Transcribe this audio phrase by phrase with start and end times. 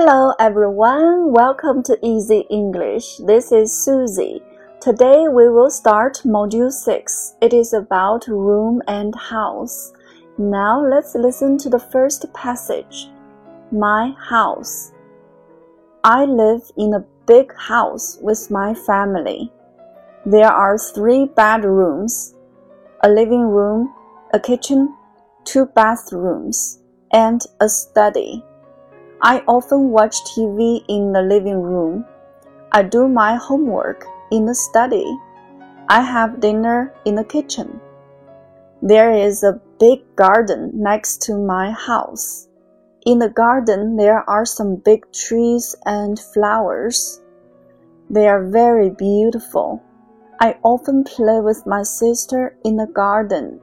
[0.00, 3.16] Hello everyone, welcome to Easy English.
[3.26, 4.40] This is Susie.
[4.80, 7.34] Today we will start Module 6.
[7.42, 9.92] It is about room and house.
[10.38, 13.08] Now let's listen to the first passage.
[13.72, 14.92] My house.
[16.04, 19.50] I live in a big house with my family.
[20.24, 22.36] There are three bedrooms,
[23.02, 23.92] a living room,
[24.32, 24.94] a kitchen,
[25.42, 26.78] two bathrooms,
[27.12, 28.44] and a study.
[29.20, 32.04] I often watch TV in the living room.
[32.70, 35.06] I do my homework in the study.
[35.88, 37.80] I have dinner in the kitchen.
[38.80, 42.48] There is a big garden next to my house.
[43.06, 47.20] In the garden, there are some big trees and flowers.
[48.08, 49.82] They are very beautiful.
[50.40, 53.58] I often play with my sister in the garden.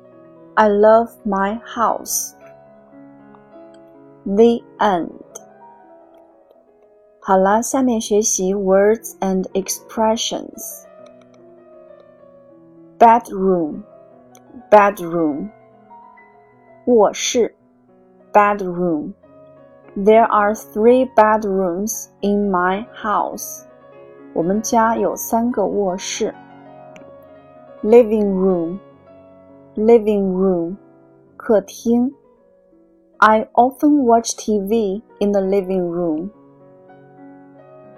[0.58, 2.36] I love my house.
[4.26, 5.25] The end.
[7.25, 10.85] 好了，下面学习 words and expressions.
[12.99, 13.83] Bedroom,
[14.71, 15.51] bedroom.
[16.87, 17.55] 卧室
[18.33, 19.13] bedroom.
[19.97, 23.65] There are three bedrooms in my house.
[24.33, 26.35] 我们家有三个卧室。
[27.83, 28.79] Living room,
[29.77, 30.77] living room.
[31.37, 32.13] 客厅
[33.19, 36.31] I often watch TV in the living room.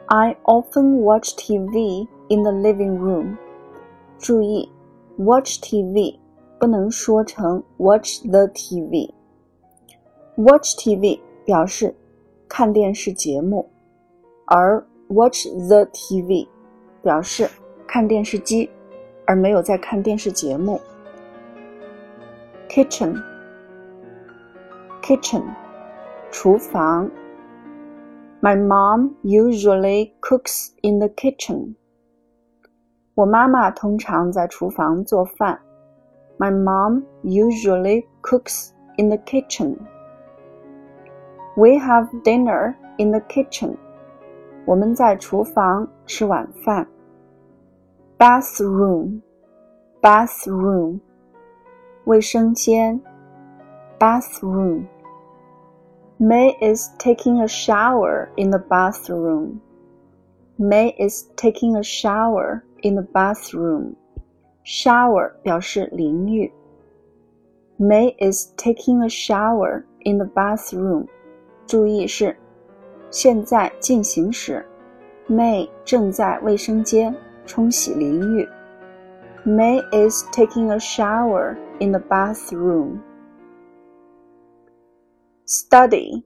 [0.07, 3.37] I often watch TV in the living room.
[4.19, 4.71] 注意，
[5.17, 6.19] watch TV
[6.59, 11.95] 不能说成 watch the TV。watch TV 表示
[12.49, 13.69] 看电视节目，
[14.47, 16.47] 而 watch the TV
[17.03, 17.49] 表示
[17.87, 18.71] 看电视机，
[19.27, 20.81] 而没有在看电视节目。
[22.69, 23.23] kitchen
[25.03, 25.43] kitchen
[26.31, 27.11] 厨房
[28.43, 31.77] my mom usually cooks in the kitchen.
[33.15, 35.61] 我妈妈通常在厨房做饭。
[36.39, 39.77] My mom usually cooks in the kitchen.
[41.55, 43.77] We have dinner in the kitchen.
[44.65, 46.89] 我们在厨房吃晚饭。
[48.19, 49.21] Bathroom,
[50.01, 51.01] bathroom.
[52.05, 53.01] 卫生间。
[53.99, 54.87] Bathroom.
[56.19, 59.61] May is taking a shower in the bathroom.
[60.57, 63.97] May is taking a shower in the bathroom.
[64.63, 66.53] Shower 表示淋浴。
[67.77, 71.09] May is taking a shower in the bathroom.
[71.67, 72.37] 注意是
[73.11, 74.65] 现在进行时。
[75.29, 77.13] May 正在卫生间
[77.45, 78.49] 冲洗淋浴。
[79.45, 83.01] May is taking a shower in the bathroom
[85.48, 86.26] Study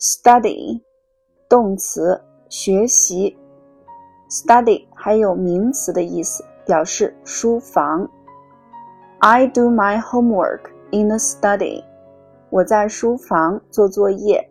[0.00, 0.82] study
[1.48, 3.38] 动词学习
[4.28, 8.10] study 还有名词的意思，表示书房。
[9.20, 11.84] I do my homework in the study。
[12.50, 14.50] 我在书房做作业。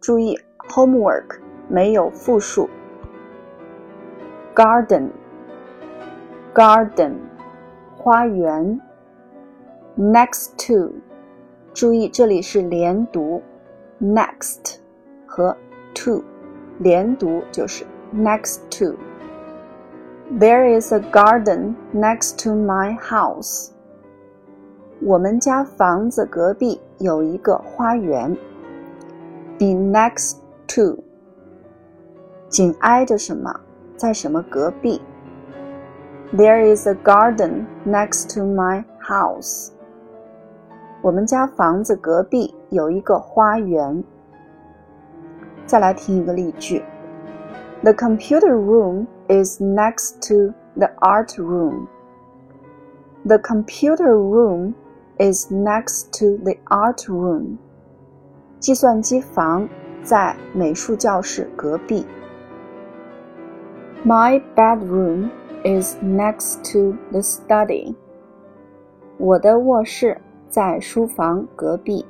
[0.00, 0.38] 注意
[0.68, 2.70] ，homework 没有复数。
[4.54, 5.10] Garden
[6.54, 7.14] garden
[7.96, 8.80] 花园。
[9.96, 10.94] Next to
[11.73, 13.41] 注意，这里是连读，
[14.01, 14.77] next
[15.25, 15.55] 和
[15.93, 16.23] to
[16.79, 23.69] 连读就是 next to。There is a garden next to my house。
[25.01, 28.35] 我们家房子隔壁有一个花园。
[29.59, 30.37] Be next
[30.67, 31.03] to，
[32.49, 33.57] 紧挨着什么，
[33.95, 35.01] 在什么隔壁？
[36.33, 39.69] There is a garden next to my house。
[41.01, 44.03] 我们家房子隔壁有一个花园。
[45.65, 46.83] 再来听一个例句：
[47.83, 51.87] The computer room is next to the art room.
[53.25, 54.73] The computer room
[55.17, 57.57] is next to the art room.
[58.59, 59.67] 计算机房
[60.03, 62.05] 在美术教室隔壁。
[64.03, 65.29] My bedroom
[65.63, 67.95] is next to the study.
[69.17, 70.19] 我的卧室
[70.50, 72.04] 在书房隔壁。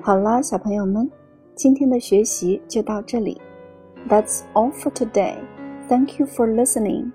[0.00, 1.10] 好啦，小朋友们，
[1.54, 3.40] 今天的学习就到这里。
[4.08, 5.34] That's all for today.
[5.88, 7.10] Thank you for listening.